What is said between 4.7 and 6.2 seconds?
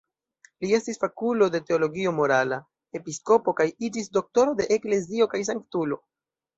eklezio kaj sanktulo.